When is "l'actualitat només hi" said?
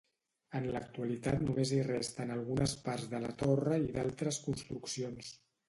0.75-1.83